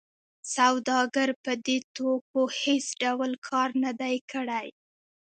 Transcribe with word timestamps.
سوداګر 0.55 1.29
په 1.43 1.51
دې 1.65 1.77
توکو 1.95 2.41
هېڅ 2.61 2.85
ډول 3.03 3.31
کار 3.47 3.69
نه 3.83 3.91
دی 4.01 4.15
کړی 4.31 4.67